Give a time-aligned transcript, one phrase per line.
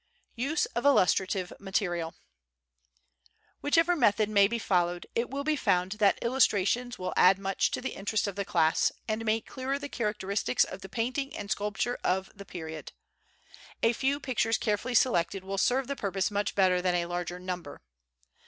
[0.39, 2.15] Use of Illustrative Material.
[3.61, 7.81] Whichever method may be followed, it will be found that illustrations will add much to
[7.81, 11.99] the interest of the class and make clearer the characteristics of the painting and sculpture
[12.03, 12.93] of the period.
[13.83, 17.83] A few pictures carefully selected will serve the purpose much better than a larger number.